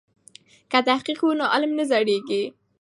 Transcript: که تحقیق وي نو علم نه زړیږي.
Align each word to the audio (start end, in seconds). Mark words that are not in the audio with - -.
که 0.71 0.79
تحقیق 0.87 1.19
وي 1.23 1.33
نو 1.39 1.45
علم 1.53 1.71
نه 1.79 1.83
زړیږي. 1.91 2.43